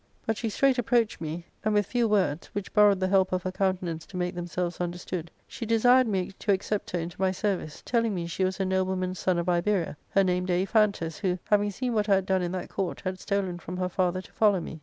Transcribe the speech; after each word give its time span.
But 0.25 0.35
she 0.35 0.49
straight 0.49 0.79
approached 0.79 1.21
me, 1.21 1.45
and 1.63 1.75
with 1.75 1.85
few 1.85 2.07
words, 2.07 2.47
which 2.53 2.73
borrowed 2.73 2.99
the 2.99 3.07
help 3.07 3.31
of 3.31 3.43
her 3.43 3.51
countenance 3.51 4.03
to 4.07 4.17
make 4.17 4.33
themselves 4.33 4.81
understood, 4.81 5.29
she 5.47 5.63
desired 5.63 6.07
me 6.07 6.31
to 6.39 6.51
accept 6.51 6.89
her 6.89 6.97
into 6.99 7.21
my 7.21 7.29
service, 7.31 7.83
telling 7.85 8.15
me 8.15 8.25
she 8.25 8.43
was 8.43 8.59
a 8.59 8.65
nobleman's 8.65 9.19
son 9.19 9.37
of 9.37 9.47
Iberia, 9.47 9.95
her 10.09 10.23
name 10.23 10.47
Daiphantus, 10.47 11.19
who, 11.19 11.37
having 11.51 11.69
seen 11.69 11.93
what 11.93 12.09
I 12.09 12.15
had 12.15 12.25
done 12.25 12.41
in 12.41 12.51
that 12.53 12.69
court, 12.69 13.01
had 13.01 13.19
stolen 13.19 13.59
from 13.59 13.77
her 13.77 13.89
father 13.89 14.23
to 14.23 14.31
follow 14.31 14.59
me. 14.59 14.79